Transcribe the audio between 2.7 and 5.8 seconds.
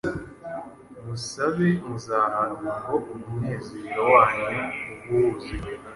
ngo umunezero wanyu ube wuzuye.”